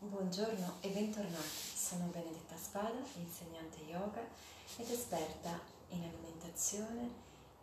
Buongiorno 0.00 0.76
e 0.80 0.90
bentornati, 0.90 1.74
sono 1.74 2.04
Benedetta 2.04 2.56
Spada, 2.56 3.02
insegnante 3.16 3.82
yoga 3.82 4.24
ed 4.76 4.88
esperta 4.88 5.60
in 5.88 6.04
alimentazione 6.04 7.10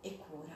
e 0.02 0.18
cura 0.18 0.54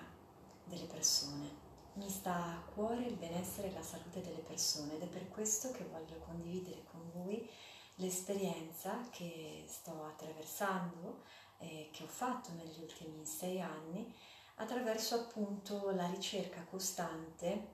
delle 0.64 0.84
persone. 0.84 1.48
Mi 1.94 2.10
sta 2.10 2.34
a 2.34 2.62
cuore 2.74 3.06
il 3.06 3.14
benessere 3.14 3.70
e 3.70 3.72
la 3.72 3.82
salute 3.82 4.20
delle 4.20 4.42
persone 4.42 4.96
ed 4.96 5.02
è 5.04 5.06
per 5.06 5.30
questo 5.30 5.70
che 5.70 5.84
voglio 5.84 6.18
condividere 6.18 6.84
con 6.90 7.00
voi 7.14 7.48
l'esperienza 7.94 9.00
che 9.08 9.64
sto 9.66 10.04
attraversando 10.04 11.22
e 11.60 11.88
che 11.92 12.02
ho 12.02 12.08
fatto 12.08 12.50
negli 12.52 12.78
ultimi 12.82 13.24
sei 13.24 13.58
anni 13.62 14.14
attraverso 14.56 15.14
appunto 15.14 15.90
la 15.92 16.06
ricerca 16.10 16.62
costante 16.68 17.68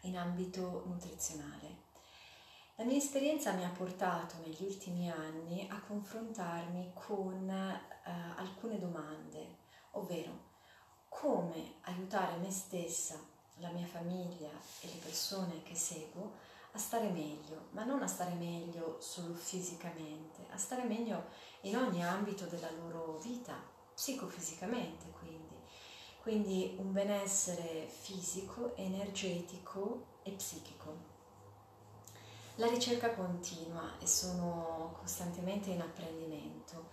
in 0.00 0.16
ambito 0.16 0.84
nutrizionale 0.86 1.81
la 2.76 2.84
mia 2.84 2.96
esperienza 2.96 3.52
mi 3.52 3.64
ha 3.64 3.68
portato 3.68 4.36
negli 4.44 4.64
ultimi 4.64 5.10
anni 5.10 5.68
a 5.70 5.80
confrontarmi 5.80 6.92
con 6.94 7.48
eh, 7.50 7.80
alcune 8.36 8.78
domande, 8.78 9.58
ovvero 9.92 10.50
come 11.08 11.74
aiutare 11.82 12.36
me 12.38 12.50
stessa, 12.50 13.20
la 13.56 13.68
mia 13.70 13.86
famiglia 13.86 14.50
e 14.80 14.86
le 14.86 14.98
persone 15.02 15.62
che 15.62 15.74
seguo 15.74 16.32
a 16.72 16.78
stare 16.78 17.10
meglio, 17.10 17.68
ma 17.72 17.84
non 17.84 18.02
a 18.02 18.06
stare 18.06 18.32
meglio 18.32 18.98
solo 19.00 19.34
fisicamente, 19.34 20.46
a 20.50 20.56
stare 20.56 20.84
meglio 20.84 21.26
in 21.62 21.76
ogni 21.76 22.02
ambito 22.02 22.46
della 22.46 22.70
loro 22.70 23.18
vita, 23.18 23.54
psicofisicamente 23.94 25.10
quindi. 25.10 25.54
Quindi 26.22 26.76
un 26.78 26.92
benessere 26.92 27.86
fisico, 27.86 28.74
energetico 28.76 30.20
e 30.22 30.30
psichico. 30.30 31.11
La 32.56 32.66
ricerca 32.66 33.14
continua 33.14 33.98
e 33.98 34.06
sono 34.06 34.96
costantemente 35.00 35.70
in 35.70 35.80
apprendimento. 35.80 36.90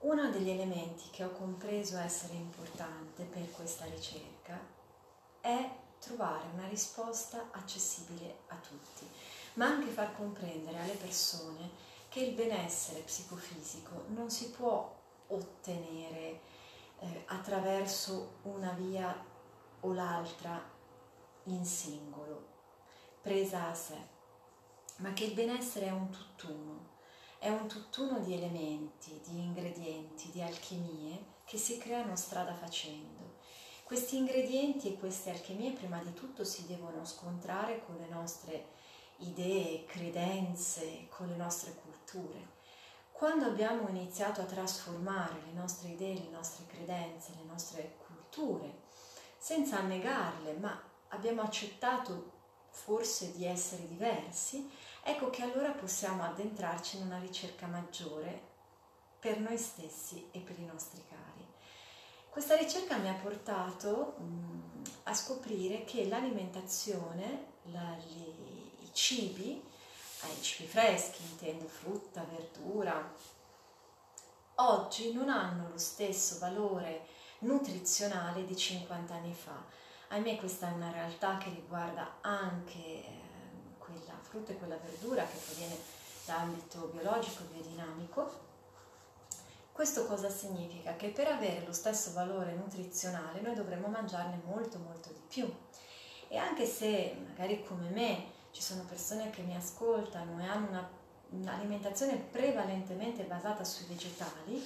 Uno 0.00 0.30
degli 0.30 0.50
elementi 0.50 1.10
che 1.10 1.22
ho 1.22 1.30
compreso 1.30 1.96
essere 1.96 2.34
importante 2.34 3.22
per 3.22 3.48
questa 3.52 3.84
ricerca 3.84 4.58
è 5.40 5.70
trovare 6.00 6.48
una 6.54 6.66
risposta 6.66 7.50
accessibile 7.52 8.38
a 8.48 8.56
tutti, 8.56 9.08
ma 9.54 9.66
anche 9.66 9.90
far 9.90 10.16
comprendere 10.16 10.80
alle 10.80 10.94
persone 10.94 11.70
che 12.08 12.22
il 12.22 12.34
benessere 12.34 13.00
psicofisico 13.00 14.06
non 14.08 14.28
si 14.28 14.50
può 14.50 14.92
ottenere 15.28 16.40
eh, 16.98 17.22
attraverso 17.26 18.38
una 18.42 18.72
via 18.72 19.24
o 19.82 19.92
l'altra 19.92 20.60
in 21.44 21.64
singolo, 21.64 22.44
presa 23.20 23.68
a 23.68 23.74
sé 23.74 24.18
ma 25.00 25.12
che 25.12 25.24
il 25.24 25.34
benessere 25.34 25.86
è 25.86 25.90
un 25.90 26.10
tutt'uno, 26.10 26.88
è 27.38 27.48
un 27.48 27.66
tutt'uno 27.66 28.20
di 28.20 28.34
elementi, 28.34 29.20
di 29.26 29.38
ingredienti, 29.38 30.30
di 30.30 30.42
alchimie 30.42 31.38
che 31.44 31.56
si 31.56 31.78
creano 31.78 32.16
strada 32.16 32.54
facendo. 32.54 33.38
Questi 33.82 34.16
ingredienti 34.16 34.88
e 34.88 34.98
queste 34.98 35.30
alchimie 35.30 35.72
prima 35.72 36.02
di 36.02 36.12
tutto 36.12 36.44
si 36.44 36.66
devono 36.66 37.04
scontrare 37.04 37.82
con 37.84 37.96
le 37.96 38.08
nostre 38.08 38.66
idee, 39.18 39.84
credenze, 39.84 41.08
con 41.08 41.26
le 41.26 41.36
nostre 41.36 41.74
culture. 41.82 42.58
Quando 43.10 43.46
abbiamo 43.46 43.88
iniziato 43.88 44.40
a 44.40 44.44
trasformare 44.44 45.42
le 45.46 45.52
nostre 45.52 45.88
idee, 45.88 46.14
le 46.14 46.30
nostre 46.30 46.66
credenze, 46.66 47.32
le 47.36 47.44
nostre 47.44 47.96
culture, 48.06 48.82
senza 49.38 49.80
negarle, 49.80 50.52
ma 50.54 50.80
abbiamo 51.08 51.42
accettato 51.42 52.38
forse 52.70 53.32
di 53.32 53.44
essere 53.44 53.86
diversi, 53.88 54.70
ecco 55.02 55.30
che 55.30 55.42
allora 55.42 55.70
possiamo 55.70 56.22
addentrarci 56.24 56.96
in 56.96 57.04
una 57.04 57.18
ricerca 57.18 57.66
maggiore 57.66 58.48
per 59.18 59.38
noi 59.38 59.58
stessi 59.58 60.28
e 60.30 60.40
per 60.40 60.58
i 60.58 60.64
nostri 60.64 61.02
cari. 61.08 61.46
Questa 62.30 62.56
ricerca 62.56 62.96
mi 62.96 63.08
ha 63.08 63.14
portato 63.14 64.14
mh, 64.18 64.82
a 65.04 65.14
scoprire 65.14 65.84
che 65.84 66.06
l'alimentazione, 66.06 67.46
la, 67.64 67.96
li, 68.06 68.82
i 68.82 68.90
cibi, 68.92 69.62
eh, 70.22 70.32
i 70.32 70.42
cibi 70.42 70.68
freschi, 70.68 71.22
intendo 71.22 71.66
frutta, 71.66 72.24
verdura, 72.30 73.12
oggi 74.56 75.12
non 75.12 75.28
hanno 75.28 75.68
lo 75.70 75.78
stesso 75.78 76.38
valore 76.38 77.06
nutrizionale 77.40 78.44
di 78.44 78.56
50 78.56 79.14
anni 79.14 79.34
fa. 79.34 79.64
Ahimè 80.08 80.36
questa 80.36 80.68
è 80.68 80.72
una 80.72 80.90
realtà 80.90 81.36
che 81.38 81.50
riguarda 81.50 82.18
anche 82.20 82.78
eh, 82.78 83.19
frutta 84.30 84.52
e 84.52 84.58
quella 84.58 84.76
verdura 84.76 85.24
che 85.24 85.36
proviene 85.44 85.76
dall'ambito 86.24 86.86
biologico 86.94 87.42
e 87.42 87.52
biodinamico. 87.52 88.48
Questo 89.72 90.06
cosa 90.06 90.30
significa? 90.30 90.94
Che 90.94 91.08
per 91.08 91.26
avere 91.26 91.66
lo 91.66 91.72
stesso 91.72 92.12
valore 92.12 92.54
nutrizionale 92.54 93.40
noi 93.40 93.54
dovremmo 93.54 93.88
mangiarne 93.88 94.40
molto 94.44 94.78
molto 94.78 95.08
di 95.08 95.20
più. 95.26 95.52
E 96.28 96.36
anche 96.36 96.64
se 96.64 97.16
magari 97.26 97.64
come 97.64 97.88
me 97.88 98.24
ci 98.52 98.62
sono 98.62 98.84
persone 98.84 99.30
che 99.30 99.42
mi 99.42 99.56
ascoltano 99.56 100.40
e 100.40 100.46
hanno 100.46 100.68
una, 100.68 100.88
un'alimentazione 101.30 102.14
prevalentemente 102.16 103.24
basata 103.24 103.64
sui 103.64 103.86
vegetali, 103.86 104.64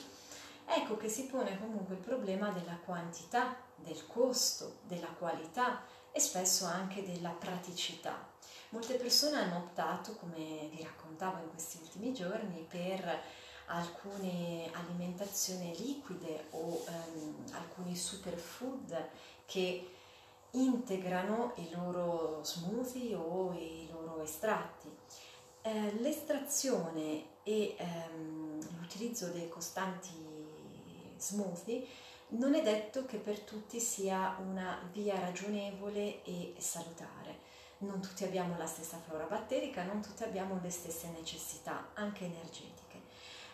ecco 0.66 0.98
che 0.98 1.08
si 1.08 1.25
pone 1.25 1.58
comunque 1.58 1.94
il 1.94 2.00
problema 2.02 2.50
della 2.50 2.78
quantità, 2.84 3.56
del 3.76 4.06
costo, 4.06 4.81
della 4.82 5.08
qualità 5.19 5.82
e 6.12 6.20
spesso 6.20 6.66
anche 6.66 7.02
della 7.02 7.31
praticità. 7.31 8.32
Molte 8.74 8.94
persone 8.94 9.36
hanno 9.36 9.58
optato, 9.58 10.16
come 10.16 10.68
vi 10.72 10.82
raccontavo 10.82 11.40
in 11.40 11.48
questi 11.48 11.78
ultimi 11.80 12.12
giorni, 12.12 12.66
per 12.68 13.22
alcune 13.66 14.68
alimentazioni 14.72 15.72
liquide 15.76 16.46
o 16.50 16.84
um, 16.84 17.44
alcuni 17.52 17.94
superfood 17.94 19.10
che 19.46 19.90
integrano 20.50 21.52
i 21.58 21.70
loro 21.70 22.42
smoothie 22.42 23.14
o 23.14 23.52
i 23.52 23.86
loro 23.92 24.20
estratti. 24.24 24.90
Eh, 25.62 25.92
l'estrazione 26.00 27.26
e 27.44 27.76
ehm, 27.78 28.58
l'utilizzo 28.80 29.28
dei 29.28 29.48
costanti 29.48 30.10
smoothie 31.16 31.86
non 32.30 32.56
è 32.56 32.62
detto 32.62 33.04
che 33.06 33.18
per 33.18 33.38
tutti 33.38 33.78
sia 33.78 34.36
una 34.40 34.80
via 34.90 35.20
ragionevole 35.20 36.24
e 36.24 36.54
salutare 36.58 37.53
non 37.84 38.00
tutti 38.00 38.24
abbiamo 38.24 38.56
la 38.56 38.66
stessa 38.66 38.98
flora 38.98 39.24
batterica, 39.24 39.84
non 39.84 40.00
tutti 40.00 40.24
abbiamo 40.24 40.58
le 40.62 40.70
stesse 40.70 41.08
necessità, 41.08 41.88
anche 41.94 42.24
energetiche. 42.24 43.02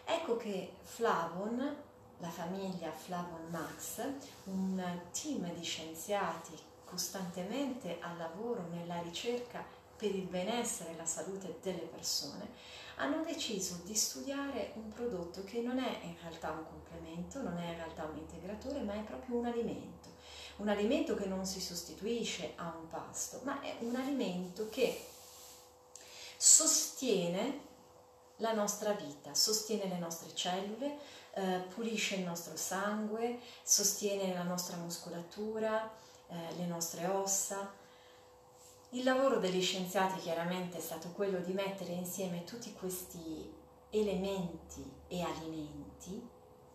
Ecco 0.05 0.37
che 0.37 0.75
Flavon, 0.83 1.77
la 2.19 2.29
famiglia 2.31 2.91
Flavon 2.91 3.49
Max, 3.51 4.03
un 4.45 4.83
team 5.13 5.53
di 5.55 5.65
scienziati 5.65 6.59
costantemente 6.85 7.99
al 8.01 8.17
lavoro 8.17 8.67
nella 8.71 9.01
ricerca 9.01 9.65
per 9.97 10.15
il 10.15 10.27
benessere 10.27 10.93
e 10.93 10.97
la 10.97 11.05
salute 11.05 11.59
delle 11.63 11.87
persone, 11.87 12.49
hanno 12.97 13.23
deciso 13.23 13.81
di 13.85 13.95
studiare 13.95 14.73
un 14.75 14.89
prodotto 14.89 15.45
che 15.45 15.61
non 15.61 15.79
è 15.79 16.01
in 16.03 16.17
realtà 16.21 16.51
un 16.51 16.65
complemento, 16.67 17.43
non 17.43 17.57
è 17.59 17.69
in 17.69 17.77
realtà 17.77 18.05
un 18.05 18.17
integratore, 18.17 18.81
ma 18.81 18.95
è 18.95 19.03
proprio 19.03 19.37
un 19.37 19.47
alimento 19.47 20.09
un 20.61 20.69
alimento 20.69 21.15
che 21.15 21.25
non 21.25 21.45
si 21.47 21.61
sostituisce 21.61 22.53
a 22.57 22.75
un 22.79 22.87
pasto, 22.89 23.41
ma 23.45 23.61
è 23.61 23.77
un 23.81 23.97
alimento 23.97 24.69
che 24.69 25.07
sostiene 26.37 27.69
la 28.37 28.53
nostra 28.53 28.93
vita, 28.93 29.35
sostiene 29.35 29.89
le 29.89 29.99
nostre 29.99 30.35
cellule, 30.35 30.99
eh, 31.33 31.65
pulisce 31.75 32.17
il 32.17 32.25
nostro 32.25 32.57
sangue, 32.57 33.39
sostiene 33.63 34.35
la 34.35 34.43
nostra 34.43 34.77
muscolatura, 34.77 35.91
eh, 36.29 36.55
le 36.57 36.67
nostre 36.67 37.07
ossa. 37.07 37.73
Il 38.91 39.05
lavoro 39.05 39.39
degli 39.39 39.63
scienziati 39.63 40.21
chiaramente 40.21 40.79
è 40.79 40.81
stato 40.81 41.09
quello 41.11 41.39
di 41.41 41.53
mettere 41.53 41.93
insieme 41.93 42.45
tutti 42.45 42.73
questi 42.73 43.51
elementi 43.91 44.85
e 45.09 45.23
alimenti 45.23 46.29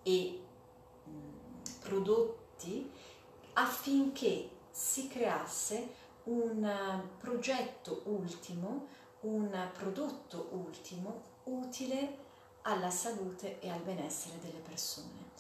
e 0.04 0.42
mh, 1.04 1.10
mm, 1.10 1.34
prodotti 1.82 2.92
affinché 3.56 4.50
si 4.72 5.08
creasse 5.08 6.04
un 6.24 6.64
eh, 6.64 7.18
progetto 7.18 8.02
ultimo, 8.06 8.88
un 9.22 9.70
prodotto 9.74 10.50
ultimo 10.52 11.22
utile 11.46 12.24
alla 12.64 12.90
salute 12.90 13.60
e 13.60 13.70
al 13.70 13.82
benessere 13.82 14.40
delle 14.40 14.60
persone. 14.60 15.34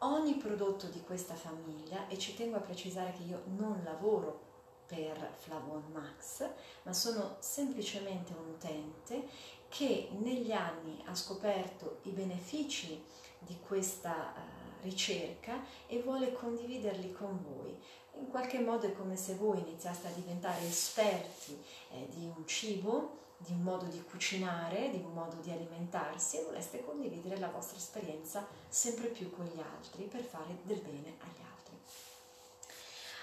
Ogni 0.00 0.34
prodotto 0.34 0.86
di 0.86 1.02
questa 1.02 1.34
famiglia, 1.34 2.06
e 2.08 2.18
ci 2.18 2.34
tengo 2.34 2.56
a 2.56 2.60
precisare 2.60 3.12
che 3.12 3.24
io 3.24 3.42
non 3.56 3.80
lavoro 3.84 4.46
per 4.86 5.34
Flavon 5.38 5.84
Max, 5.92 6.46
ma 6.82 6.92
sono 6.92 7.36
semplicemente 7.40 8.32
un 8.32 8.50
utente 8.50 9.28
che 9.68 10.08
negli 10.18 10.52
anni 10.52 11.02
ha 11.06 11.14
scoperto 11.14 11.98
i 12.02 12.10
benefici 12.10 13.02
di 13.38 13.58
questa 13.60 14.32
uh, 14.34 14.57
ricerca 14.82 15.64
e 15.86 16.00
vuole 16.00 16.32
condividerli 16.32 17.12
con 17.12 17.42
voi. 17.42 17.76
In 18.18 18.28
qualche 18.28 18.58
modo 18.58 18.86
è 18.86 18.92
come 18.92 19.16
se 19.16 19.34
voi 19.34 19.60
iniziaste 19.60 20.08
a 20.08 20.12
diventare 20.12 20.66
esperti 20.66 21.62
eh, 21.92 22.08
di 22.08 22.24
un 22.24 22.46
cibo 22.46 23.26
di 23.40 23.52
un 23.52 23.62
modo 23.62 23.84
di 23.84 24.02
cucinare, 24.02 24.90
di 24.90 24.96
un 24.96 25.12
modo 25.12 25.36
di 25.36 25.52
alimentarsi 25.52 26.38
e 26.38 26.42
voleste 26.42 26.84
condividere 26.84 27.38
la 27.38 27.48
vostra 27.48 27.76
esperienza 27.76 28.46
sempre 28.68 29.08
più 29.08 29.30
con 29.30 29.44
gli 29.44 29.60
altri 29.60 30.04
per 30.04 30.22
fare 30.22 30.58
del 30.62 30.80
bene 30.80 31.14
agli 31.20 31.44
altri. 31.48 31.78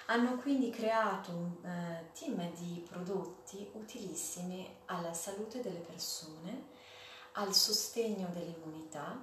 Hanno 0.05 0.37
quindi 0.37 0.69
creato 0.69 1.31
un 1.31 1.65
eh, 1.65 2.11
team 2.13 2.49
di 2.53 2.85
prodotti 2.87 3.67
utilissimi 3.73 4.73
alla 4.85 5.13
salute 5.13 5.61
delle 5.61 5.79
persone, 5.79 6.67
al 7.33 7.53
sostegno 7.53 8.29
dell'immunità, 8.31 9.21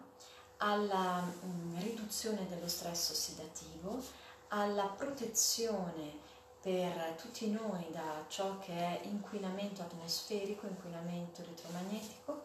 alla 0.62 1.20
mm, 1.23 1.79
riduzione 1.79 2.47
dello 2.49 2.69
stress 2.69 3.11
ossidativo, 3.11 4.00
alla 4.49 4.85
protezione 4.85 6.20
per 6.61 7.14
tutti 7.20 7.50
noi 7.50 7.85
da 7.91 8.25
ciò 8.29 8.59
che 8.61 8.73
è 8.73 9.00
inquinamento 9.05 9.82
atmosferico, 9.82 10.67
inquinamento 10.67 11.43
elettromagnetico, 11.43 12.44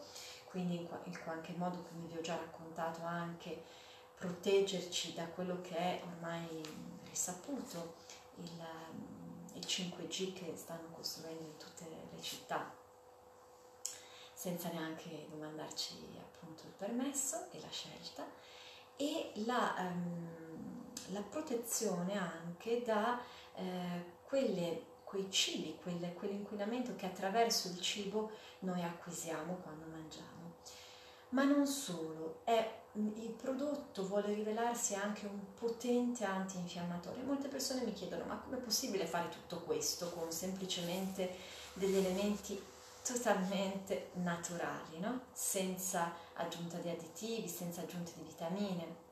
quindi 0.50 0.78
in 0.78 1.20
qualche 1.24 1.54
modo, 1.54 1.84
come 1.84 2.08
vi 2.08 2.18
ho 2.18 2.22
già 2.22 2.36
raccontato, 2.36 3.04
anche 3.04 3.64
proteggerci 4.16 5.14
da 5.14 5.26
quello 5.28 5.62
che 5.62 5.76
è 5.76 6.02
ormai 6.04 6.64
risaputo 7.08 7.94
il, 8.38 8.66
il 9.54 9.64
5G 9.64 10.34
che 10.34 10.54
stanno 10.56 10.88
costruendo 10.94 11.44
in 11.44 11.58
tutte 11.58 11.86
le 11.88 12.22
città, 12.22 12.74
senza 14.38 14.70
neanche 14.70 15.26
domandarci 15.32 15.96
appunto 16.22 16.62
il 16.68 16.74
permesso 16.78 17.48
e 17.52 17.60
la 17.60 17.72
scelta, 17.72 18.24
e 18.96 19.32
la, 19.46 19.74
um, 19.80 20.84
la 21.08 21.22
protezione 21.22 22.16
anche 22.16 22.84
da 22.84 23.20
eh, 23.56 24.20
quelle, 24.24 24.84
quei 25.04 25.32
cibi, 25.32 25.80
quelle, 25.82 26.14
quell'inquinamento 26.14 26.96
che 26.96 27.08
attraverso 27.08 27.70
il 27.70 27.82
cibo 27.82 28.30
noi 28.60 28.84
acquisiamo 28.84 29.56
quando 29.56 29.86
mangiamo. 29.88 30.54
Ma 31.30 31.44
non 31.44 31.66
solo, 31.66 32.42
è, 32.44 32.82
il 32.94 33.34
prodotto 33.36 34.06
vuole 34.06 34.36
rivelarsi 34.36 34.94
anche 34.94 35.26
un 35.26 35.54
potente 35.56 36.24
antinfiammatorio. 36.26 37.24
Molte 37.24 37.48
persone 37.48 37.84
mi 37.84 37.94
chiedono 37.94 38.26
ma 38.26 38.38
com'è 38.38 38.58
possibile 38.58 39.08
fare 39.08 39.30
tutto 39.30 39.62
questo 39.62 40.12
con 40.12 40.32
semplicemente 40.32 41.36
degli 41.74 41.96
elementi 41.96 42.76
totalmente 43.08 44.10
naturali, 44.16 45.00
no? 45.00 45.28
senza 45.32 46.14
aggiunta 46.34 46.78
di 46.78 46.90
additivi, 46.90 47.48
senza 47.48 47.82
aggiunte 47.82 48.12
di 48.16 48.24
vitamine. 48.24 49.06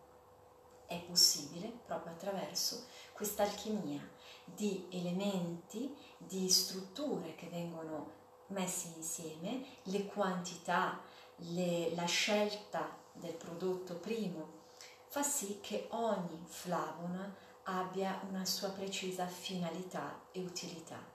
È 0.86 1.00
possibile 1.00 1.72
proprio 1.86 2.12
attraverso 2.12 2.86
questa 3.14 3.44
alchimia 3.44 4.06
di 4.44 4.88
elementi, 4.92 5.96
di 6.18 6.50
strutture 6.50 7.36
che 7.36 7.48
vengono 7.48 8.24
messe 8.48 8.94
insieme, 8.98 9.64
le 9.84 10.06
quantità, 10.06 11.00
le, 11.38 11.96
la 11.96 12.06
scelta 12.06 12.98
del 13.14 13.34
prodotto 13.34 13.96
primo, 13.96 14.64
fa 15.08 15.24
sì 15.24 15.60
che 15.62 15.88
ogni 15.92 16.44
flavona 16.46 17.34
abbia 17.64 18.20
una 18.30 18.46
sua 18.46 18.70
precisa 18.70 19.26
finalità 19.26 20.22
e 20.32 20.42
utilità. 20.42 21.15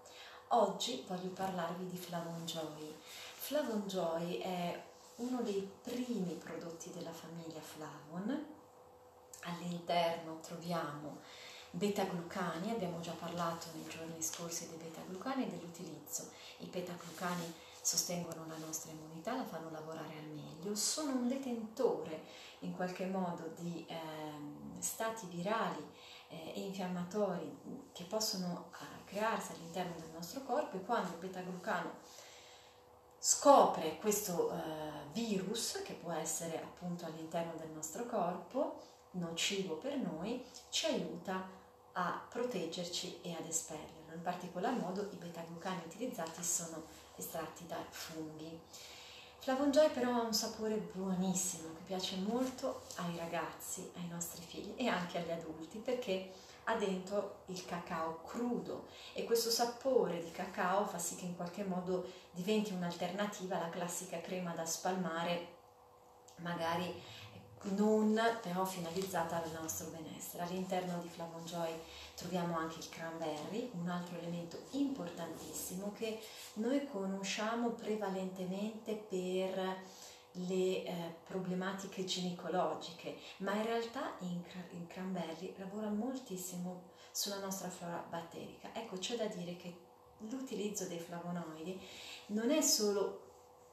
Oggi 0.52 1.05
voglio 1.06 1.29
parlarvi 1.29 1.87
di 1.87 1.97
Flavon 1.97 2.44
Joy. 2.44 2.93
Flavon 3.35 3.87
Joy 3.87 4.38
è 4.38 4.82
uno 5.19 5.43
dei 5.43 5.70
primi 5.81 6.35
prodotti 6.35 6.91
della 6.91 7.12
famiglia 7.12 7.61
Flavon. 7.61 8.47
All'interno 9.43 10.41
troviamo 10.41 11.19
beta-glucani, 11.70 12.73
abbiamo 12.73 12.99
già 12.99 13.12
parlato 13.12 13.69
nei 13.75 13.87
giorni 13.87 14.20
scorsi 14.20 14.69
dei 14.70 14.79
beta-glucani 14.79 15.44
e 15.44 15.50
dell'utilizzo. 15.50 16.31
I 16.58 16.67
beta-glucani 16.67 17.55
sostengono 17.81 18.44
la 18.49 18.58
nostra 18.58 18.91
immunità, 18.91 19.37
la 19.37 19.44
fanno 19.44 19.70
lavorare 19.70 20.19
al 20.19 20.31
meglio, 20.35 20.75
sono 20.75 21.12
un 21.12 21.29
detentore 21.29 22.25
in 22.61 22.75
qualche 22.75 23.06
modo 23.06 23.53
di 23.56 23.87
eh, 23.88 24.69
stati 24.82 25.27
virali 25.27 25.85
eh, 26.29 26.53
e 26.55 26.61
infiammatori 26.61 27.88
che 27.93 28.05
possono 28.05 28.71
eh, 28.73 29.05
crearsi 29.05 29.53
all'interno 29.53 29.94
del 29.99 30.11
nostro 30.11 30.43
corpo 30.43 30.77
e 30.77 30.85
quando 30.85 31.11
il 31.12 31.19
beta-glucano 31.19 31.99
scopre 33.19 33.99
questo 33.99 34.50
eh, 34.50 34.59
virus 35.12 35.82
che 35.85 35.93
può 35.93 36.12
essere 36.12 36.62
appunto 36.62 37.05
all'interno 37.05 37.55
del 37.56 37.71
nostro 37.71 38.06
corpo 38.06 38.81
nocivo 39.12 39.77
per 39.77 39.97
noi 39.97 40.44
ci 40.71 40.87
aiuta 40.87 41.59
a 41.93 42.27
proteggerci 42.29 43.21
e 43.23 43.35
ad 43.35 43.47
esperlerlo. 43.47 44.15
In 44.15 44.23
particolar 44.23 44.73
modo 44.75 45.09
i 45.12 45.17
beta-glucani 45.17 45.82
utilizzati 45.85 46.43
sono 46.43 46.85
estratti 47.17 47.67
da 47.67 47.77
funghi. 47.88 48.61
Flavon 49.42 49.70
Joy 49.70 49.88
però 49.88 50.16
ha 50.16 50.20
un 50.20 50.34
sapore 50.34 50.75
buonissimo 50.76 51.72
che 51.72 51.84
piace 51.87 52.16
molto 52.16 52.82
ai 52.96 53.16
ragazzi, 53.16 53.90
ai 53.96 54.06
nostri 54.06 54.44
figli 54.46 54.75
e 54.76 54.87
anche 54.87 55.16
agli 55.16 55.31
adulti 55.31 55.78
perché 55.78 56.31
ha 56.64 56.75
dentro 56.75 57.38
il 57.46 57.64
cacao 57.64 58.20
crudo 58.20 58.88
e 59.14 59.25
questo 59.25 59.48
sapore 59.48 60.22
di 60.22 60.31
cacao 60.31 60.84
fa 60.84 60.98
sì 60.98 61.16
che 61.16 61.25
in 61.25 61.37
qualche 61.37 61.64
modo 61.64 62.06
diventi 62.32 62.75
un'alternativa 62.75 63.56
alla 63.56 63.70
classica 63.70 64.20
crema 64.20 64.52
da 64.52 64.66
spalmare 64.66 65.56
magari 66.43 66.94
non 67.62 68.18
però 68.40 68.64
finalizzata 68.64 69.42
al 69.42 69.50
nostro 69.60 69.88
benessere. 69.88 70.42
All'interno 70.44 70.98
di 71.00 71.08
Flavon 71.08 71.44
Joy 71.44 71.72
troviamo 72.14 72.56
anche 72.56 72.78
il 72.78 72.88
cranberry, 72.88 73.70
un 73.74 73.88
altro 73.88 74.16
elemento 74.18 74.58
importantissimo 74.70 75.92
che 75.92 76.20
noi 76.54 76.86
conosciamo 76.88 77.70
prevalentemente 77.70 78.94
per 78.94 79.82
le 80.32 80.84
eh, 80.84 81.14
problematiche 81.26 82.04
ginecologiche, 82.04 83.16
ma 83.38 83.54
in 83.54 83.64
realtà 83.64 84.14
in, 84.20 84.40
in 84.70 84.86
cranberry 84.86 85.54
lavora 85.58 85.88
moltissimo 85.88 86.88
sulla 87.10 87.40
nostra 87.40 87.68
flora 87.68 88.04
batterica. 88.08 88.70
Ecco, 88.72 88.96
c'è 88.98 89.16
da 89.16 89.26
dire 89.26 89.56
che 89.56 89.88
l'utilizzo 90.28 90.86
dei 90.86 90.98
flavonoidi 90.98 91.80
non 92.26 92.50
è 92.50 92.60
solo 92.60 93.28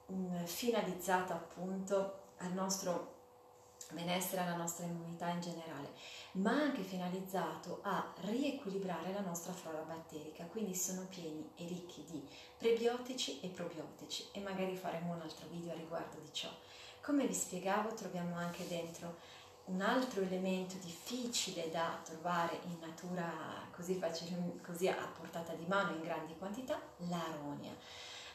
um, 0.07 0.45
finalizzato 0.45 1.33
appunto 1.33 2.25
al 2.37 2.53
nostro 2.53 3.16
benessere 3.93 4.41
alla 4.41 4.55
nostra 4.55 4.85
immunità 4.85 5.29
in 5.29 5.41
generale, 5.41 5.91
ma 6.33 6.51
anche 6.51 6.81
finalizzato 6.81 7.79
a 7.83 8.13
riequilibrare 8.21 9.13
la 9.13 9.21
nostra 9.21 9.53
flora 9.53 9.79
batterica, 9.79 10.45
quindi 10.45 10.75
sono 10.75 11.05
pieni 11.09 11.51
e 11.55 11.67
ricchi 11.67 12.03
di 12.09 12.27
prebiotici 12.57 13.39
e 13.41 13.47
probiotici 13.47 14.27
e 14.31 14.39
magari 14.41 14.75
faremo 14.75 15.13
un 15.13 15.21
altro 15.21 15.47
video 15.49 15.71
a 15.71 15.75
riguardo 15.75 16.19
di 16.19 16.33
ciò. 16.33 16.49
Come 17.01 17.25
vi 17.25 17.33
spiegavo 17.33 17.93
troviamo 17.93 18.35
anche 18.35 18.67
dentro 18.67 19.35
un 19.65 19.81
altro 19.81 20.21
elemento 20.21 20.75
difficile 20.77 21.69
da 21.69 21.99
trovare 22.03 22.59
in 22.65 22.77
natura 22.79 23.29
così, 23.71 23.95
facile, 23.95 24.59
così 24.63 24.87
a 24.87 24.95
portata 25.17 25.53
di 25.53 25.65
mano 25.65 25.95
in 25.95 26.01
grandi 26.01 26.35
quantità, 26.37 26.79
l'aronia. 27.09 27.75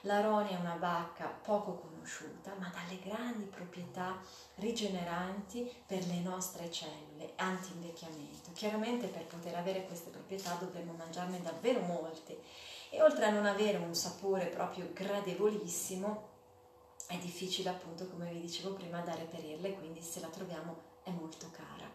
L'aronia 0.04 0.56
è 0.56 0.61
una 0.61 0.75
bacca 0.75 1.26
poco 1.26 1.75
conosciuta, 1.75 2.54
ma 2.59 2.73
dalle 2.75 2.99
grandi 2.99 3.44
proprietà 3.44 4.21
rigeneranti 4.56 5.73
per 5.87 6.04
le 6.06 6.18
nostre 6.18 6.71
cellule, 6.73 7.32
anti-invecchiamento. 7.37 8.50
Chiaramente 8.52 9.06
per 9.06 9.26
poter 9.26 9.54
avere 9.54 9.85
queste 9.85 10.11
proprietà 10.11 10.54
dovremmo 10.54 10.94
mangiarne 10.94 11.40
davvero 11.40 11.80
molte 11.80 12.42
e 12.90 13.00
oltre 13.00 13.26
a 13.26 13.30
non 13.30 13.47
avere 13.47 13.78
un 13.78 13.94
sapore 13.94 14.47
proprio 14.47 14.90
gradevolissimo, 14.92 16.30
è 17.06 17.16
difficile 17.18 17.68
appunto, 17.68 18.09
come 18.09 18.30
vi 18.32 18.40
dicevo 18.40 18.75
prima, 18.75 19.00
da 19.02 19.14
reperirle, 19.14 19.75
quindi 19.75 20.02
se 20.02 20.18
la 20.18 20.28
troviamo 20.28 20.90
è 21.04 21.11
molto 21.11 21.49
cara. 21.52 21.88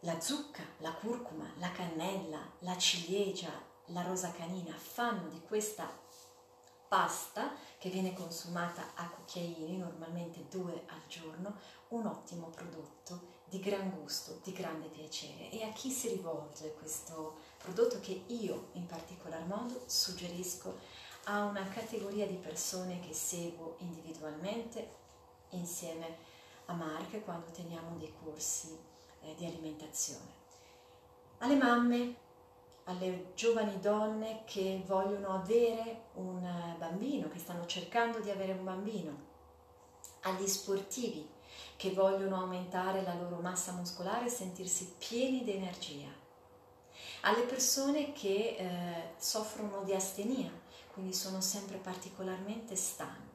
La 0.00 0.20
zucca, 0.20 0.62
la 0.78 0.92
curcuma, 0.92 1.52
la 1.56 1.72
cannella, 1.72 2.38
la 2.60 2.78
ciliegia, 2.78 3.50
la 3.86 4.02
rosa 4.02 4.30
canina 4.30 4.74
fanno 4.76 5.28
di 5.28 5.40
questa 5.40 6.06
pasta 6.88 7.52
che 7.78 7.90
viene 7.90 8.14
consumata 8.14 8.94
a 8.94 9.08
cucchiaini, 9.08 9.76
normalmente 9.76 10.46
due 10.48 10.84
al 10.86 11.06
giorno, 11.06 11.56
un 11.88 12.06
ottimo 12.06 12.48
prodotto 12.48 13.36
di 13.44 13.60
gran 13.60 13.90
gusto, 13.90 14.40
di 14.42 14.52
grande 14.52 14.88
piacere. 14.88 15.50
E 15.50 15.62
a 15.62 15.72
chi 15.72 15.90
si 15.90 16.08
rivolge 16.08 16.74
questo 16.74 17.36
prodotto 17.58 18.00
che 18.00 18.24
io 18.28 18.70
in 18.72 18.86
particolar 18.86 19.44
modo 19.46 19.82
suggerisco 19.86 20.76
a 21.24 21.44
una 21.44 21.68
categoria 21.68 22.26
di 22.26 22.36
persone 22.36 23.00
che 23.00 23.12
seguo 23.12 23.76
individualmente 23.80 24.96
insieme 25.50 26.16
a 26.66 26.72
Mark 26.72 27.22
quando 27.24 27.50
teniamo 27.50 27.96
dei 27.96 28.12
corsi 28.22 28.76
eh, 29.20 29.34
di 29.36 29.46
alimentazione. 29.46 30.36
Alle 31.38 31.56
mamme 31.56 32.16
alle 32.88 33.32
giovani 33.34 33.78
donne 33.80 34.42
che 34.44 34.82
vogliono 34.86 35.28
avere 35.28 36.04
un 36.14 36.40
bambino, 36.78 37.28
che 37.28 37.38
stanno 37.38 37.66
cercando 37.66 38.18
di 38.20 38.30
avere 38.30 38.52
un 38.52 38.64
bambino, 38.64 39.26
agli 40.22 40.46
sportivi 40.46 41.28
che 41.76 41.92
vogliono 41.92 42.36
aumentare 42.36 43.02
la 43.02 43.14
loro 43.14 43.36
massa 43.36 43.72
muscolare 43.72 44.26
e 44.26 44.30
sentirsi 44.30 44.94
pieni 44.98 45.44
di 45.44 45.52
energia, 45.52 46.08
alle 47.22 47.42
persone 47.42 48.12
che 48.12 48.56
eh, 48.58 49.12
soffrono 49.18 49.82
di 49.82 49.92
astenia, 49.92 50.50
quindi 50.92 51.12
sono 51.12 51.42
sempre 51.42 51.76
particolarmente 51.76 52.74
stanche, 52.74 53.26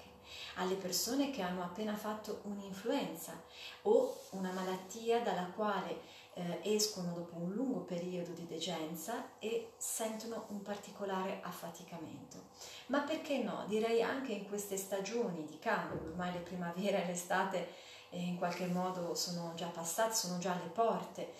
alle 0.55 0.75
persone 0.75 1.29
che 1.29 1.43
hanno 1.43 1.61
appena 1.61 1.95
fatto 1.95 2.41
un'influenza 2.43 3.39
o 3.83 4.19
una 4.31 4.51
malattia 4.51 5.21
dalla 5.21 5.51
quale 5.55 6.01
eh, 6.35 6.59
escono 6.63 7.13
dopo 7.13 7.37
un 7.37 7.51
lungo 7.53 7.81
periodo 7.81 8.31
di 8.31 8.47
degenza 8.47 9.37
e 9.39 9.73
sentono 9.77 10.45
un 10.49 10.61
particolare 10.61 11.39
affaticamento. 11.43 12.49
Ma 12.87 13.01
perché 13.01 13.43
no? 13.43 13.65
Direi 13.67 14.01
anche 14.01 14.31
in 14.33 14.47
queste 14.47 14.77
stagioni 14.77 15.45
di 15.45 15.59
cambio, 15.59 16.09
ormai 16.09 16.33
le 16.33 16.39
primavere 16.39 17.03
e 17.03 17.07
l'estate 17.07 17.67
eh, 18.09 18.19
in 18.19 18.37
qualche 18.37 18.67
modo 18.67 19.13
sono 19.15 19.53
già 19.55 19.67
passate, 19.67 20.13
sono 20.13 20.37
già 20.37 20.53
alle 20.53 20.69
porte, 20.69 21.33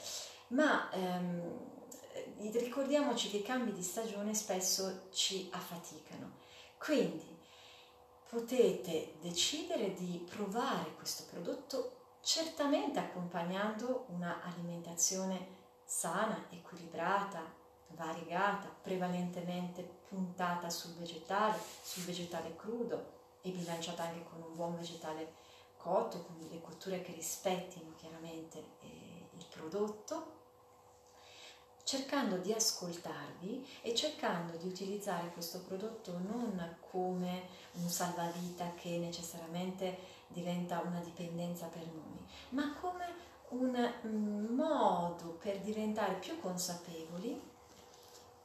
ma 0.49 0.89
ehm, 0.91 1.71
ricordiamoci 2.51 3.29
che 3.29 3.37
i 3.37 3.43
cambi 3.43 3.71
di 3.71 3.83
stagione 3.83 4.33
spesso 4.33 5.07
ci 5.11 5.49
affaticano. 5.51 6.41
Quindi 6.77 7.39
potete 8.29 9.15
decidere 9.21 9.93
di 9.93 10.25
provare 10.29 10.93
questo 10.95 11.23
prodotto 11.29 12.02
certamente 12.23 12.99
accompagnando 12.99 14.05
una 14.07 14.41
alimentazione 14.43 15.61
sana, 15.83 16.45
equilibrata, 16.49 17.43
variegata, 17.87 18.73
prevalentemente 18.81 19.83
puntata 20.07 20.69
sul 20.69 20.93
vegetale, 20.93 21.59
sul 21.81 22.03
vegetale 22.03 22.55
crudo 22.55 23.11
e 23.41 23.51
bilanciata 23.51 24.03
anche 24.03 24.23
con 24.23 24.41
un 24.41 24.55
buon 24.55 24.77
vegetale 24.77 25.33
cotto, 25.75 26.23
con 26.23 26.39
delle 26.39 26.61
cotture 26.61 27.01
che 27.01 27.11
rispettino 27.11 27.93
chiaramente 27.97 28.57
eh, 28.79 29.27
il 29.35 29.45
prodotto 29.49 30.42
cercando 31.83 32.37
di 32.37 32.53
ascoltarvi 32.53 33.67
e 33.81 33.93
cercando 33.93 34.55
di 34.57 34.67
utilizzare 34.67 35.29
questo 35.31 35.59
prodotto 35.59 36.17
non 36.17 36.77
come 36.89 37.47
un 37.73 37.89
salvavita 37.89 38.73
che 38.75 38.97
necessariamente 38.97 39.97
diventa 40.27 40.81
una 40.81 40.99
dipendenza 40.99 41.67
per 41.67 41.85
noi, 41.85 42.25
ma 42.49 42.73
come 42.79 43.31
un 43.49 43.93
mm, 44.07 44.55
modo 44.55 45.37
per 45.41 45.59
diventare 45.59 46.13
più 46.15 46.39
consapevoli, 46.39 47.39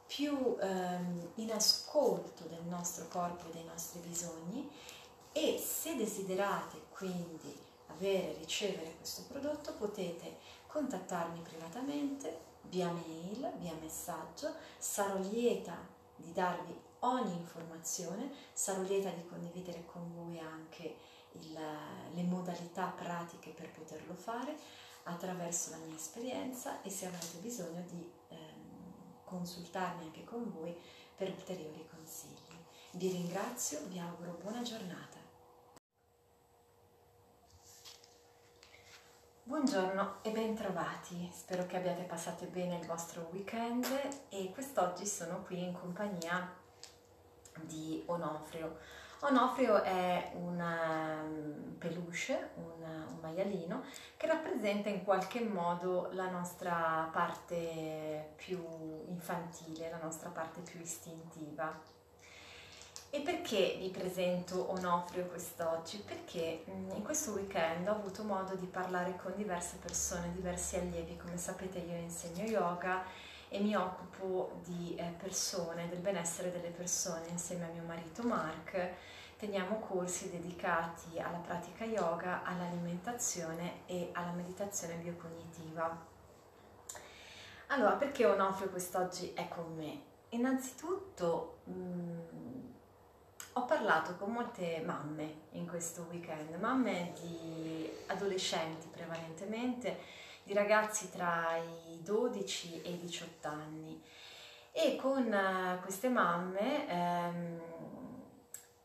più 0.05 0.57
ehm, 0.59 1.31
in 1.35 1.51
ascolto 1.51 2.43
del 2.45 2.63
nostro 2.63 3.07
corpo 3.07 3.47
e 3.47 3.53
dei 3.53 3.63
nostri 3.63 3.99
bisogni 3.99 4.69
e 5.31 5.57
se 5.57 5.95
desiderate 5.95 6.81
quindi 6.89 7.55
avere, 7.87 8.35
ricevere 8.39 8.95
questo 8.97 9.23
prodotto 9.27 9.73
potete 9.73 10.37
contattarmi 10.67 11.39
privatamente 11.41 12.47
via 12.69 12.89
mail, 12.89 13.51
via 13.57 13.73
messaggio, 13.79 14.53
sarò 14.77 15.17
lieta 15.17 15.77
di 16.15 16.31
darvi 16.31 16.77
ogni 16.99 17.33
informazione, 17.33 18.31
sarò 18.53 18.81
lieta 18.81 19.09
di 19.09 19.25
condividere 19.25 19.85
con 19.85 20.11
voi 20.13 20.39
anche 20.39 20.95
il, 21.33 21.59
le 22.13 22.23
modalità 22.23 22.87
pratiche 22.87 23.51
per 23.51 23.71
poterlo 23.71 24.13
fare 24.13 24.55
attraverso 25.03 25.71
la 25.71 25.77
mia 25.77 25.95
esperienza 25.95 26.81
e 26.81 26.89
se 26.89 27.05
avrete 27.05 27.37
bisogno 27.37 27.83
di 27.87 28.11
ehm, 28.29 28.37
consultarmi 29.23 30.03
anche 30.03 30.23
con 30.23 30.51
voi 30.51 30.75
per 31.15 31.29
ulteriori 31.29 31.87
consigli. 31.89 32.57
Vi 32.91 33.09
ringrazio, 33.09 33.85
vi 33.87 33.99
auguro 33.99 34.37
buona 34.41 34.61
giornata. 34.61 35.18
Buongiorno 39.49 40.17
e 40.21 40.29
bentrovati, 40.29 41.27
spero 41.33 41.65
che 41.65 41.77
abbiate 41.77 42.03
passato 42.03 42.45
bene 42.45 42.77
il 42.77 42.85
vostro 42.85 43.29
weekend 43.31 43.83
e 44.29 44.51
quest'oggi 44.53 45.07
sono 45.07 45.41
qui 45.41 45.63
in 45.63 45.73
compagnia 45.73 46.53
di 47.61 48.03
Onofrio. 48.05 48.77
Onofrio 49.21 49.81
è 49.81 50.33
un 50.35 50.59
um, 50.59 51.77
peluche, 51.79 52.51
un, 52.57 52.83
un 52.83 53.17
maialino 53.21 53.85
che 54.17 54.27
rappresenta 54.27 54.89
in 54.89 55.03
qualche 55.03 55.41
modo 55.41 56.09
la 56.11 56.29
nostra 56.29 57.09
parte 57.11 58.33
più 58.35 58.63
infantile, 59.07 59.89
la 59.89 59.99
nostra 59.99 60.29
parte 60.29 60.61
più 60.61 60.79
istintiva. 60.79 61.75
E 63.11 63.21
perché 63.21 63.75
vi 63.79 63.89
presento 63.89 64.69
Onofrio 64.69 65.25
quest'oggi? 65.25 65.97
Perché 65.97 66.63
mm, 66.69 66.91
in 66.91 67.01
questo 67.01 67.31
weekend 67.31 67.87
ho 67.87 67.93
avuto 67.93 68.23
modo 68.23 68.53
di 68.53 68.67
parlare 68.67 69.15
con 69.15 69.33
diverse 69.35 69.77
persone, 69.77 70.31
diversi 70.31 70.75
allievi. 70.75 71.17
Come 71.17 71.35
sapete 71.37 71.79
io 71.79 71.95
insegno 71.95 72.43
yoga 72.43 73.03
e 73.47 73.59
mi 73.61 73.75
occupo 73.75 74.59
di 74.63 74.93
eh, 74.95 75.05
persone, 75.17 75.89
del 75.89 75.97
benessere 75.97 76.51
delle 76.51 76.69
persone 76.69 77.25
insieme 77.29 77.65
a 77.65 77.71
mio 77.71 77.81
marito 77.81 78.21
Mark. 78.21 78.91
Teniamo 79.39 79.79
corsi 79.79 80.29
dedicati 80.29 81.17
alla 81.19 81.37
pratica 81.37 81.85
yoga, 81.85 82.43
all'alimentazione 82.43 83.87
e 83.87 84.11
alla 84.13 84.33
meditazione 84.33 84.93
biocognitiva. 84.95 86.05
Allora, 87.67 87.95
perché 87.95 88.27
Onofrio 88.27 88.69
quest'oggi 88.69 89.33
è 89.33 89.47
con 89.47 89.73
me? 89.75 89.99
Innanzitutto... 90.29 91.61
Mh, 91.63 91.71
mm, 91.73 92.77
ho 93.59 93.65
parlato 93.65 94.15
con 94.15 94.31
molte 94.31 94.81
mamme 94.85 95.47
in 95.51 95.67
questo 95.67 96.07
weekend, 96.09 96.55
mamme 96.61 97.11
di 97.19 97.91
adolescenti 98.07 98.87
prevalentemente, 98.87 99.99
di 100.43 100.53
ragazzi 100.53 101.11
tra 101.11 101.57
i 101.57 102.01
12 102.01 102.81
e 102.83 102.91
i 102.91 102.97
18 102.97 103.47
anni. 103.49 104.01
E 104.71 104.95
con 104.95 105.33
eh, 105.33 105.77
queste 105.81 106.07
mamme 106.07 106.87
ehm, 106.87 107.61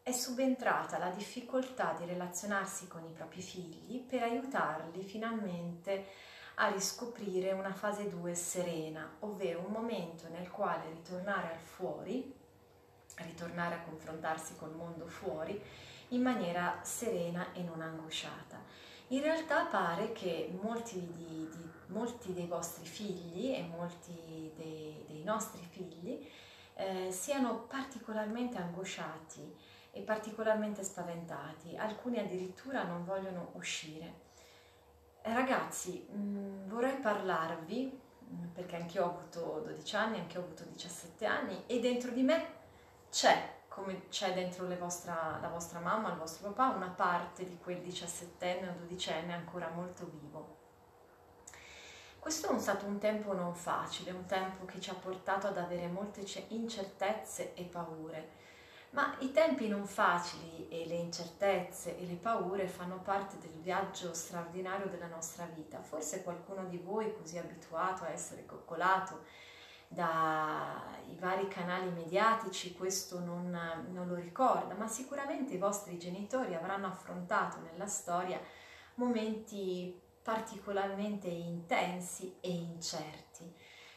è 0.02 0.10
subentrata 0.10 0.98
la 0.98 1.10
difficoltà 1.10 1.94
di 1.96 2.04
relazionarsi 2.04 2.88
con 2.88 3.04
i 3.04 3.12
propri 3.12 3.42
figli 3.42 4.00
per 4.00 4.24
aiutarli 4.24 5.04
finalmente 5.04 6.06
a 6.56 6.68
riscoprire 6.68 7.52
una 7.52 7.72
fase 7.72 8.08
2 8.08 8.34
serena, 8.34 9.18
ovvero 9.20 9.60
un 9.60 9.70
momento 9.70 10.26
nel 10.30 10.50
quale 10.50 10.90
ritornare 10.90 11.52
al 11.52 11.60
fuori 11.60 12.42
ritornare 13.18 13.76
a 13.76 13.80
confrontarsi 13.80 14.56
col 14.56 14.74
mondo 14.74 15.06
fuori 15.06 15.60
in 16.08 16.22
maniera 16.22 16.78
serena 16.82 17.52
e 17.52 17.62
non 17.62 17.80
angosciata. 17.80 18.62
In 19.08 19.20
realtà 19.20 19.64
pare 19.66 20.12
che 20.12 20.56
molti, 20.60 20.98
di, 20.98 21.48
di, 21.54 21.70
molti 21.88 22.32
dei 22.32 22.46
vostri 22.46 22.86
figli 22.86 23.52
e 23.52 23.62
molti 23.62 24.52
dei, 24.56 25.04
dei 25.06 25.22
nostri 25.24 25.62
figli 25.70 26.26
eh, 26.74 27.10
siano 27.10 27.60
particolarmente 27.68 28.56
angosciati 28.58 29.56
e 29.90 30.00
particolarmente 30.00 30.82
spaventati, 30.82 31.76
alcuni 31.76 32.18
addirittura 32.18 32.82
non 32.82 33.04
vogliono 33.04 33.50
uscire. 33.52 34.22
Ragazzi, 35.22 36.06
mh, 36.10 36.18
mm, 36.18 36.68
vorrei 36.68 36.96
parlarvi, 36.96 38.00
mm, 38.24 38.44
perché 38.52 38.76
anch'io 38.76 39.04
ho 39.04 39.10
avuto 39.10 39.62
12 39.64 39.96
anni, 39.96 40.18
anch'io 40.18 40.40
ho 40.40 40.44
avuto 40.44 40.64
17 40.64 41.24
anni 41.26 41.62
e 41.66 41.78
dentro 41.78 42.10
di 42.10 42.22
me 42.22 42.62
c'è, 43.14 43.58
come 43.68 44.08
c'è 44.08 44.34
dentro 44.34 44.66
vostra, 44.76 45.38
la 45.40 45.46
vostra 45.46 45.78
mamma, 45.78 46.10
il 46.10 46.18
vostro 46.18 46.50
papà, 46.50 46.74
una 46.74 46.88
parte 46.88 47.44
di 47.44 47.56
quel 47.58 47.78
diciassettenne 47.80 48.70
o 48.70 48.72
dodicenne 48.76 49.32
ancora 49.32 49.68
molto 49.68 50.10
vivo. 50.10 50.56
Questo 52.18 52.50
è 52.50 52.58
stato 52.58 52.86
un 52.86 52.98
tempo 52.98 53.32
non 53.32 53.54
facile, 53.54 54.10
un 54.10 54.26
tempo 54.26 54.64
che 54.64 54.80
ci 54.80 54.90
ha 54.90 54.94
portato 54.94 55.46
ad 55.46 55.58
avere 55.58 55.86
molte 55.86 56.24
incertezze 56.48 57.54
e 57.54 57.62
paure, 57.62 58.30
ma 58.90 59.14
i 59.20 59.30
tempi 59.30 59.68
non 59.68 59.86
facili 59.86 60.66
e 60.68 60.84
le 60.84 60.96
incertezze 60.96 61.96
e 61.96 62.06
le 62.06 62.16
paure 62.16 62.66
fanno 62.66 62.98
parte 62.98 63.38
del 63.38 63.60
viaggio 63.60 64.12
straordinario 64.12 64.86
della 64.86 65.06
nostra 65.06 65.44
vita. 65.44 65.80
Forse 65.80 66.24
qualcuno 66.24 66.64
di 66.64 66.78
voi 66.78 67.14
così 67.16 67.38
abituato 67.38 68.02
a 68.02 68.10
essere 68.10 68.44
coccolato 68.44 69.22
dai 71.14 71.36
vari 71.36 71.48
canali 71.48 71.90
mediatici 71.90 72.74
questo 72.74 73.20
non, 73.20 73.50
non 73.92 74.08
lo 74.08 74.16
ricorda, 74.16 74.74
ma 74.74 74.88
sicuramente 74.88 75.54
i 75.54 75.58
vostri 75.58 75.98
genitori 75.98 76.54
avranno 76.54 76.86
affrontato 76.86 77.58
nella 77.60 77.86
storia 77.86 78.40
momenti 78.94 80.00
particolarmente 80.22 81.28
intensi 81.28 82.36
e 82.40 82.50
incerti. 82.50 83.52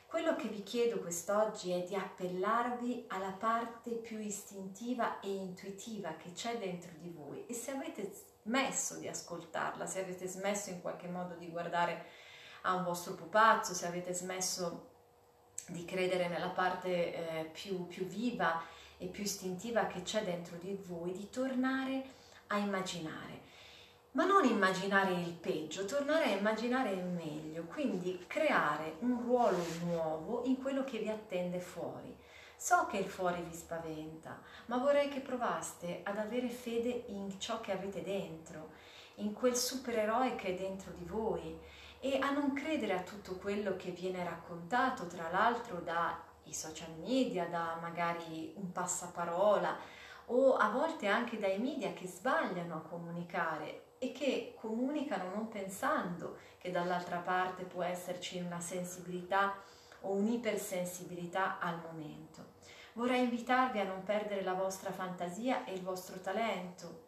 Quello 0.06 0.36
che 0.36 0.48
vi 0.48 0.64
chiedo 0.64 1.00
quest'oggi 1.00 1.72
è 1.72 1.84
di 1.84 1.96
appellarvi 1.96 3.06
alla 3.10 3.32
parte 3.32 3.92
più 3.92 4.20
istintiva 4.20 5.20
e 5.20 5.30
intuitiva 5.30 6.16
che 6.16 6.32
c'è 6.32 6.58
dentro 6.58 6.92
di 6.98 7.10
voi 7.10 7.46
e 7.46 7.54
se 7.54 7.72
avete 7.72 8.10
smesso 8.44 8.96
di 8.96 9.08
ascoltarla, 9.08 9.86
se 9.86 10.02
avete 10.02 10.28
smesso 10.28 10.70
in 10.70 10.82
qualche 10.82 11.08
modo 11.08 11.36
di 11.36 11.50
guardare 11.50 12.06
a 12.62 12.74
un 12.76 12.84
vostro 12.84 13.16
pupazzo, 13.16 13.74
se 13.74 13.86
avete 13.86 14.14
smesso 14.14 14.96
di 15.68 15.86
credere 15.86 16.28
nella 16.28 16.50
parte 16.50 16.90
eh, 16.90 17.44
più, 17.52 17.88
più 17.88 18.06
viva 18.06 18.62
e 18.98 19.08
più 19.08 19.24
istintiva 19.24 19.86
che 19.86 20.02
c'è 20.02 20.24
dentro 20.24 20.58
di 20.58 20.78
voi, 20.86 21.12
di 21.12 21.30
tornare 21.30 22.04
a 22.48 22.58
immaginare. 22.58 23.46
Ma 24.12 24.26
non 24.26 24.46
immaginare 24.46 25.14
il 25.14 25.34
peggio, 25.34 25.86
tornare 25.86 26.26
a 26.26 26.38
immaginare 26.38 26.92
il 26.92 27.04
meglio, 27.04 27.64
quindi 27.66 28.24
creare 28.26 28.96
un 29.00 29.22
ruolo 29.22 29.64
nuovo 29.84 30.44
in 30.46 30.60
quello 30.60 30.84
che 30.84 30.98
vi 30.98 31.10
attende 31.10 31.60
fuori. 31.60 32.16
So 32.56 32.88
che 32.90 32.98
il 32.98 33.06
fuori 33.06 33.44
vi 33.44 33.54
spaventa, 33.54 34.42
ma 34.66 34.78
vorrei 34.78 35.10
che 35.10 35.20
provaste 35.20 36.00
ad 36.04 36.18
avere 36.18 36.50
fede 36.50 37.04
in 37.10 37.40
ciò 37.40 37.62
che 37.62 37.72
avete 37.72 38.02
dentro, 38.02 38.72
in 39.16 39.34
quel 39.34 39.56
supereroe 39.56 40.36
che 40.36 40.48
è 40.48 40.56
dentro 40.56 40.92
di 40.94 41.06
voi 41.06 41.60
e 42.00 42.20
a 42.22 42.32
non 42.32 42.54
credere 42.54 42.94
a 42.94 43.02
tutto 43.02 43.36
quello 43.36 43.76
che 43.76 43.92
viene 43.92 44.24
raccontato, 44.24 45.08
tra 45.08 45.30
l'altro 45.30 45.80
dai 45.80 46.54
social 46.54 46.94
media, 47.00 47.46
da 47.48 47.78
magari 47.82 48.54
un 48.56 48.72
passaparola 48.72 49.78
o 50.28 50.56
a 50.56 50.70
volte 50.70 51.08
anche 51.08 51.40
dai 51.40 51.58
media 51.58 51.94
che 51.94 52.08
sbagliano 52.08 52.76
a 52.76 52.82
comunicare 52.82 53.84
e 53.98 54.12
che 54.12 54.56
comunicano 54.60 55.34
non 55.34 55.48
pensando 55.48 56.38
che 56.58 56.70
dall'altra 56.70 57.18
parte 57.18 57.64
può 57.64 57.84
esserci 57.84 58.40
una 58.40 58.60
sensibilità 58.60 59.56
o 60.02 60.12
un'ipersensibilità 60.12 61.60
al 61.60 61.80
momento. 61.82 62.56
Vorrei 62.94 63.24
invitarvi 63.24 63.80
a 63.80 63.86
non 63.86 64.04
perdere 64.04 64.44
la 64.44 64.54
vostra 64.54 64.92
fantasia 64.92 65.66
e 65.66 65.74
il 65.74 65.82
vostro 65.82 66.20
talento. 66.20 67.06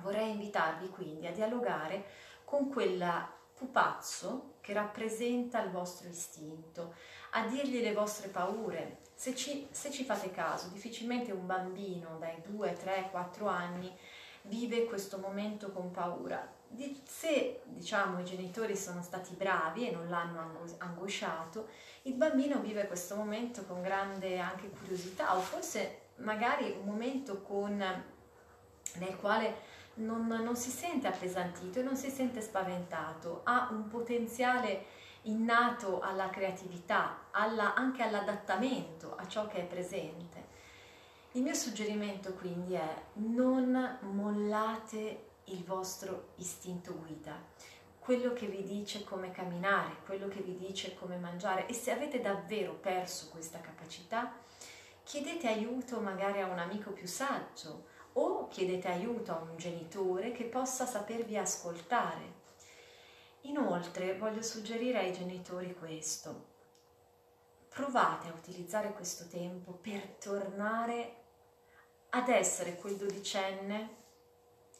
Vorrei 0.00 0.30
invitarvi 0.30 0.88
quindi 0.88 1.26
a 1.26 1.32
dialogare 1.32 2.04
con 2.44 2.70
quella 2.70 3.40
pupazzo 3.62 4.54
che 4.60 4.72
rappresenta 4.72 5.62
il 5.62 5.70
vostro 5.70 6.08
istinto, 6.08 6.94
a 7.30 7.46
dirgli 7.46 7.80
le 7.80 7.92
vostre 7.92 8.28
paure. 8.28 8.98
Se 9.14 9.36
ci, 9.36 9.68
se 9.70 9.90
ci 9.92 10.04
fate 10.04 10.32
caso, 10.32 10.68
difficilmente 10.68 11.30
un 11.30 11.46
bambino 11.46 12.18
dai 12.18 12.40
2, 12.42 12.72
3, 12.72 13.08
4 13.10 13.46
anni 13.46 13.96
vive 14.42 14.86
questo 14.86 15.18
momento 15.18 15.70
con 15.70 15.92
paura. 15.92 16.60
Se 17.04 17.60
diciamo 17.64 18.20
i 18.20 18.24
genitori 18.24 18.76
sono 18.76 19.02
stati 19.02 19.34
bravi 19.34 19.88
e 19.88 19.92
non 19.92 20.08
l'hanno 20.08 20.64
angosciato, 20.78 21.68
il 22.02 22.14
bambino 22.14 22.60
vive 22.60 22.88
questo 22.88 23.14
momento 23.14 23.64
con 23.64 23.82
grande 23.82 24.38
anche 24.38 24.70
curiosità 24.70 25.36
o 25.36 25.40
forse 25.40 26.00
magari 26.16 26.74
un 26.80 26.86
momento 26.86 27.42
con, 27.42 27.76
nel 27.76 29.16
quale 29.16 29.70
non, 29.94 30.26
non, 30.26 30.56
si 30.56 30.70
sente 30.70 31.06
appesantito 31.06 31.80
e 31.80 31.82
non 31.82 31.96
si 31.96 32.10
sente 32.10 32.40
spaventato, 32.40 33.42
ha 33.44 33.68
un 33.70 33.88
potenziale 33.88 35.00
innato 35.22 36.00
alla 36.00 36.30
creatività, 36.30 37.26
alla, 37.30 37.74
anche 37.74 38.02
all'adattamento 38.02 39.14
a 39.16 39.26
ciò 39.26 39.46
che 39.46 39.58
è 39.58 39.64
presente. 39.64 40.50
Il 41.32 41.42
mio 41.42 41.54
suggerimento 41.54 42.32
quindi 42.34 42.74
è 42.74 43.02
non 43.14 43.98
mollate 44.00 45.30
il 45.44 45.64
vostro 45.64 46.30
istinto 46.36 46.94
guida, 46.94 47.40
quello 47.98 48.32
che 48.32 48.46
vi 48.46 48.62
dice 48.64 49.04
come 49.04 49.30
camminare, 49.30 49.96
quello 50.04 50.28
che 50.28 50.40
vi 50.40 50.56
dice 50.56 50.94
come 50.94 51.16
mangiare 51.16 51.66
e 51.66 51.72
se 51.72 51.90
avete 51.90 52.20
davvero 52.20 52.72
perso 52.74 53.28
questa 53.30 53.60
capacità, 53.60 54.34
chiedete 55.04 55.48
aiuto 55.48 56.00
magari 56.00 56.40
a 56.40 56.46
un 56.46 56.58
amico 56.58 56.90
più 56.90 57.06
saggio 57.06 57.90
o 58.14 58.48
chiedete 58.48 58.88
aiuto 58.88 59.32
a 59.32 59.40
un 59.40 59.56
genitore 59.56 60.32
che 60.32 60.44
possa 60.44 60.86
sapervi 60.86 61.36
ascoltare. 61.36 62.40
Inoltre 63.42 64.16
voglio 64.16 64.42
suggerire 64.42 64.98
ai 64.98 65.12
genitori 65.12 65.74
questo. 65.74 66.50
Provate 67.68 68.28
a 68.28 68.32
utilizzare 68.32 68.92
questo 68.92 69.26
tempo 69.26 69.72
per 69.72 70.02
tornare 70.20 71.16
ad 72.10 72.28
essere 72.28 72.76
quel 72.76 72.96
dodicenne 72.96 74.00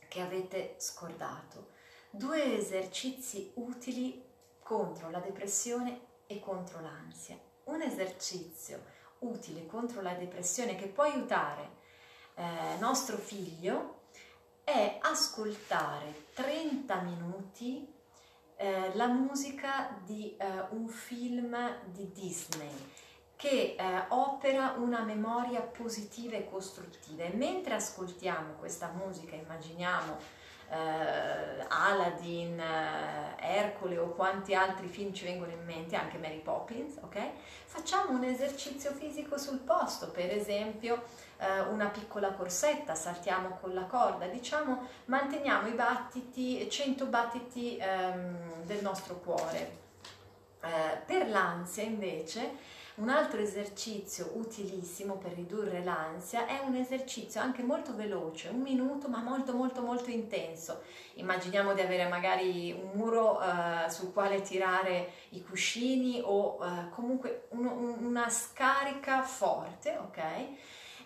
che 0.09 0.21
avete 0.21 0.75
scordato. 0.77 1.71
Due 2.11 2.59
esercizi 2.59 3.53
utili 3.55 4.23
contro 4.59 5.11
la 5.11 5.21
depressione 5.21 6.01
e 6.27 6.39
contro 6.39 6.81
l'ansia. 6.81 7.39
Un 7.65 7.81
esercizio 7.81 8.83
utile 9.21 9.67
contro 9.67 10.03
la 10.03 10.13
depressione 10.15 10.77
che 10.77 10.89
può 10.89 11.05
aiutare 11.05 11.81
eh, 12.43 12.79
nostro 12.79 13.17
figlio 13.17 14.01
è 14.65 14.99
ascoltare 15.01 16.27
30 16.35 17.01
minuti 17.03 17.87
eh, 18.57 18.93
la 18.95 19.07
musica 19.07 19.97
di 20.05 20.37
eh, 20.37 20.47
un 20.71 20.89
film 20.89 21.57
di 21.87 22.11
Disney 22.13 22.91
che 23.37 23.77
eh, 23.77 24.05
opera 24.09 24.75
una 24.79 25.03
memoria 25.03 25.61
positiva 25.61 26.37
e 26.37 26.49
costruttiva. 26.49 27.25
E 27.25 27.33
mentre 27.35 27.75
ascoltiamo 27.75 28.55
questa 28.55 28.93
musica 28.95 29.35
immaginiamo 29.35 30.17
eh, 30.73 31.65
Aladdin, 31.69 32.59
eh, 32.59 33.59
Ercole 33.59 33.99
o 33.99 34.09
quanti 34.09 34.55
altri 34.55 34.89
film 34.89 35.13
ci 35.13 35.25
vengono 35.25 35.53
in 35.53 35.63
mente, 35.65 35.97
anche 35.97 36.17
Mary 36.17 36.41
Poppins, 36.41 36.97
ok? 37.03 37.19
Facciamo 37.67 38.17
un 38.17 38.25
esercizio 38.25 38.93
fisico 38.93 39.37
sul 39.37 39.59
posto, 39.59 40.11
per 40.11 40.31
esempio 40.33 41.03
eh, 41.37 41.61
una 41.61 41.89
piccola 41.89 42.31
corsetta, 42.31 42.95
saltiamo 42.95 43.59
con 43.61 43.75
la 43.75 43.85
corda, 43.85 44.27
diciamo 44.27 44.89
manteniamo 45.07 45.69
i 45.69 45.73
battiti, 45.73 46.69
100 46.71 47.07
battiti 47.07 47.77
ehm, 47.77 48.63
del 48.65 48.83
nostro 48.83 49.17
cuore. 49.17 49.81
Eh, 50.63 50.99
per 51.05 51.29
l'ansia 51.29 51.83
invece 51.83 52.81
un 52.97 53.09
altro 53.09 53.41
esercizio 53.41 54.33
utilissimo 54.35 55.15
per 55.15 55.33
ridurre 55.33 55.83
l'ansia 55.83 56.47
è 56.47 56.61
un 56.65 56.75
esercizio 56.75 57.41
anche 57.41 57.63
molto 57.63 57.95
veloce, 57.95 58.49
un 58.49 58.61
minuto 58.61 59.09
ma 59.09 59.23
molto 59.23 59.55
molto 59.55 59.81
molto 59.81 60.11
intenso. 60.11 60.83
Immaginiamo 61.15 61.73
di 61.73 61.81
avere 61.81 62.07
magari 62.09 62.73
un 62.73 62.91
muro 62.93 63.39
uh, 63.39 63.89
sul 63.89 64.13
quale 64.13 64.43
tirare 64.43 65.13
i 65.31 65.43
cuscini 65.43 66.21
o 66.23 66.59
uh, 66.61 66.91
comunque 66.91 67.47
un, 67.51 67.67
un, 67.67 68.05
una 68.05 68.29
scarica 68.29 69.23
forte, 69.23 69.97
ok? 69.97 70.19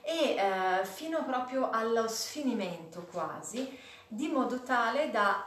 E 0.03 0.37
uh, 0.38 0.85
fino 0.85 1.25
proprio 1.25 1.70
allo 1.70 2.09
sfinimento 2.09 3.07
quasi, 3.11 3.79
di 4.09 4.29
modo 4.29 4.62
tale 4.62 5.11
da 5.11 5.46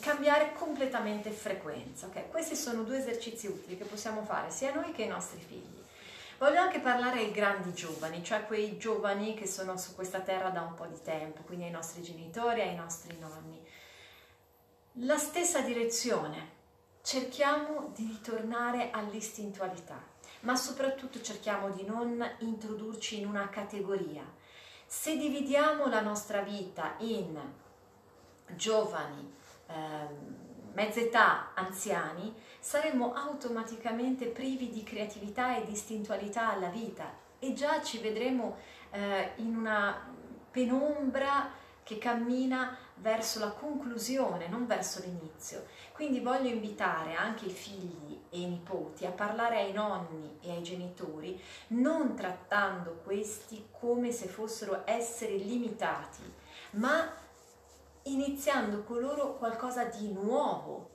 cambiare 0.00 0.52
completamente 0.54 1.30
frequenza. 1.30 2.06
Okay? 2.06 2.28
Questi 2.28 2.54
sono 2.54 2.82
due 2.82 2.98
esercizi 2.98 3.46
utili 3.46 3.76
che 3.76 3.84
possiamo 3.84 4.24
fare 4.24 4.50
sia 4.50 4.72
noi 4.72 4.92
che 4.92 5.02
i 5.02 5.08
nostri 5.08 5.40
figli. 5.40 5.80
Voglio 6.38 6.60
anche 6.60 6.80
parlare 6.80 7.20
ai 7.20 7.30
grandi 7.30 7.72
giovani, 7.72 8.24
cioè 8.24 8.44
quei 8.46 8.76
giovani 8.76 9.34
che 9.34 9.46
sono 9.46 9.76
su 9.76 9.94
questa 9.94 10.20
terra 10.20 10.48
da 10.48 10.62
un 10.62 10.74
po' 10.74 10.86
di 10.86 11.00
tempo, 11.00 11.42
quindi 11.42 11.66
ai 11.66 11.70
nostri 11.70 12.02
genitori, 12.02 12.62
ai 12.62 12.74
nostri 12.74 13.16
nonni. 13.18 13.64
La 14.96 15.18
stessa 15.18 15.60
direzione, 15.60 16.50
cerchiamo 17.02 17.92
di 17.94 18.06
ritornare 18.06 18.90
all'istintualità, 18.90 20.02
ma 20.40 20.56
soprattutto 20.56 21.20
cerchiamo 21.20 21.70
di 21.70 21.84
non 21.84 22.28
introdurci 22.38 23.20
in 23.20 23.26
una 23.28 23.48
categoria. 23.48 24.24
Se 24.84 25.16
dividiamo 25.16 25.86
la 25.86 26.00
nostra 26.00 26.42
vita 26.42 26.96
in 26.98 27.38
giovani, 28.56 29.32
mezza 30.72 31.00
età, 31.00 31.52
anziani, 31.54 32.34
saremmo 32.58 33.12
automaticamente 33.12 34.26
privi 34.26 34.70
di 34.70 34.82
creatività 34.82 35.56
e 35.56 35.64
di 35.64 35.72
istintualità 35.72 36.52
alla 36.52 36.68
vita 36.68 37.12
e 37.38 37.52
già 37.54 37.82
ci 37.82 37.98
vedremo 37.98 38.56
eh, 38.90 39.32
in 39.36 39.56
una 39.56 40.10
penombra 40.50 41.50
che 41.82 41.98
cammina 41.98 42.76
verso 42.96 43.40
la 43.40 43.50
conclusione, 43.50 44.46
non 44.46 44.66
verso 44.66 45.00
l'inizio. 45.00 45.66
Quindi 45.92 46.20
voglio 46.20 46.48
invitare 46.48 47.14
anche 47.14 47.46
i 47.46 47.50
figli 47.50 48.20
e 48.30 48.40
i 48.40 48.46
nipoti 48.46 49.04
a 49.04 49.10
parlare 49.10 49.58
ai 49.58 49.72
nonni 49.72 50.38
e 50.40 50.52
ai 50.52 50.62
genitori, 50.62 51.40
non 51.68 52.14
trattando 52.14 53.00
questi 53.02 53.66
come 53.72 54.12
se 54.12 54.28
fossero 54.28 54.82
esseri 54.84 55.44
limitati, 55.44 56.22
ma 56.72 57.12
iniziando 58.04 58.82
con 58.82 59.00
loro 59.00 59.36
qualcosa 59.36 59.84
di 59.84 60.12
nuovo, 60.12 60.90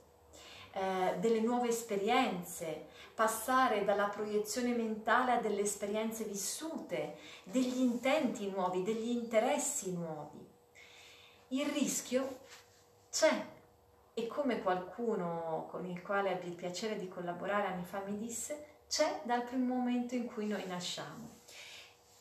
eh, 0.72 1.16
delle 1.18 1.40
nuove 1.40 1.68
esperienze, 1.68 2.86
passare 3.14 3.84
dalla 3.84 4.08
proiezione 4.08 4.74
mentale 4.74 5.32
a 5.32 5.40
delle 5.40 5.62
esperienze 5.62 6.24
vissute, 6.24 7.16
degli 7.42 7.78
intenti 7.78 8.48
nuovi, 8.50 8.82
degli 8.82 9.10
interessi 9.10 9.92
nuovi. 9.92 10.46
Il 11.48 11.66
rischio 11.66 12.40
c'è 13.10 13.46
e 14.14 14.26
come 14.26 14.60
qualcuno 14.60 15.66
con 15.70 15.84
il 15.86 16.02
quale 16.02 16.32
ebbi 16.32 16.48
il 16.48 16.54
piacere 16.54 16.98
di 16.98 17.08
collaborare 17.08 17.68
anni 17.68 17.84
fa 17.84 18.02
mi 18.04 18.18
disse, 18.18 18.66
c'è 18.88 19.20
dal 19.24 19.44
primo 19.44 19.74
momento 19.74 20.14
in 20.14 20.26
cui 20.26 20.46
noi 20.46 20.66
nasciamo. 20.66 21.40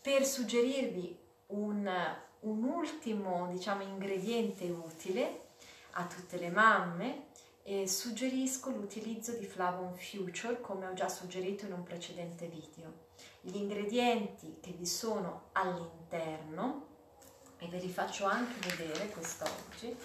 Per 0.01 0.25
suggerirvi 0.25 1.17
un 1.47 2.15
un 2.41 2.63
ultimo 2.63 3.47
diciamo, 3.47 3.83
ingrediente 3.83 4.65
utile 4.69 5.45
a 5.91 6.05
tutte 6.05 6.37
le 6.37 6.49
mamme 6.49 7.25
e 7.63 7.87
suggerisco 7.87 8.69
l'utilizzo 8.69 9.33
di 9.33 9.45
Flavon 9.45 9.95
Future 9.95 10.61
come 10.61 10.87
ho 10.87 10.93
già 10.93 11.09
suggerito 11.09 11.65
in 11.65 11.73
un 11.73 11.83
precedente 11.83 12.47
video. 12.47 13.05
Gli 13.41 13.55
ingredienti 13.55 14.59
che 14.61 14.71
vi 14.71 14.85
sono 14.85 15.49
all'interno 15.53 16.85
e 17.59 17.67
ve 17.67 17.79
li 17.79 17.89
faccio 17.89 18.25
anche 18.25 18.75
vedere 18.75 19.09
quest'oggi 19.09 19.95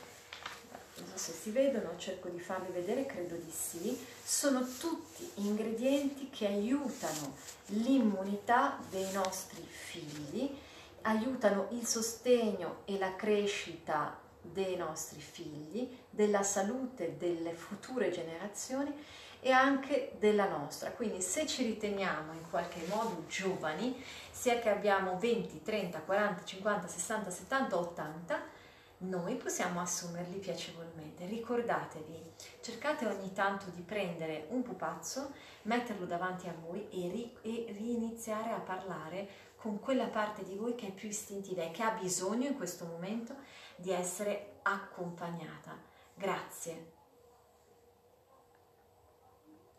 non 0.96 1.08
so 1.08 1.16
se 1.16 1.32
si 1.32 1.50
vedono, 1.50 1.96
cerco 1.96 2.28
di 2.28 2.38
farli 2.38 2.70
vedere, 2.72 3.06
credo 3.06 3.36
di 3.36 3.50
sì, 3.50 3.98
sono 4.22 4.66
tutti 4.78 5.28
ingredienti 5.36 6.28
che 6.30 6.46
aiutano 6.46 7.34
l'immunità 7.66 8.78
dei 8.90 9.10
nostri 9.12 9.62
figli, 9.66 10.54
aiutano 11.02 11.68
il 11.70 11.86
sostegno 11.86 12.82
e 12.84 12.98
la 12.98 13.14
crescita 13.16 14.18
dei 14.40 14.76
nostri 14.76 15.20
figli, 15.20 15.98
della 16.10 16.42
salute 16.42 17.16
delle 17.16 17.52
future 17.52 18.10
generazioni 18.10 18.92
e 19.40 19.50
anche 19.50 20.12
della 20.18 20.48
nostra. 20.48 20.90
Quindi 20.90 21.20
se 21.20 21.46
ci 21.46 21.64
riteniamo 21.64 22.32
in 22.32 22.48
qualche 22.48 22.84
modo 22.88 23.24
giovani, 23.28 24.02
sia 24.30 24.58
che 24.58 24.68
abbiamo 24.68 25.18
20, 25.18 25.62
30, 25.62 26.00
40, 26.00 26.44
50, 26.44 26.86
60, 26.86 27.30
70, 27.30 27.76
80, 27.76 28.42
noi 28.98 29.34
possiamo 29.34 29.80
assumerli 29.80 30.38
piacevolmente. 30.38 31.26
Ricordatevi, 31.26 32.22
cercate 32.60 33.06
ogni 33.06 33.32
tanto 33.32 33.66
di 33.74 33.82
prendere 33.82 34.46
un 34.50 34.62
pupazzo, 34.62 35.32
metterlo 35.62 36.06
davanti 36.06 36.46
a 36.46 36.54
voi 36.60 36.86
e, 36.90 37.10
ri- 37.10 37.36
e 37.42 37.72
riniziare 37.76 38.52
a 38.52 38.60
parlare 38.60 39.50
con 39.62 39.78
quella 39.78 40.08
parte 40.08 40.42
di 40.42 40.56
voi 40.56 40.74
che 40.74 40.88
è 40.88 40.90
più 40.90 41.08
istintiva 41.08 41.62
e 41.62 41.70
che 41.70 41.84
ha 41.84 41.92
bisogno 41.92 42.48
in 42.48 42.56
questo 42.56 42.84
momento 42.84 43.36
di 43.76 43.92
essere 43.92 44.58
accompagnata. 44.62 45.78
Grazie 46.14 46.91